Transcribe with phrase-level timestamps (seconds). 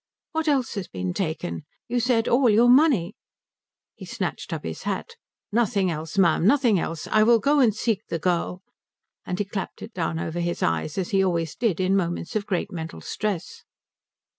[0.31, 1.63] What else has been taken?
[1.87, 3.13] You said all your money"
[3.99, 5.15] He snatched up his hat.
[5.51, 7.05] "Nothing else, ma'am, nothing else.
[7.05, 8.63] I will go and seek the girl."
[9.27, 12.47] And he clapped it down over his eyes as he always did in moments of
[12.47, 13.63] great mental stress.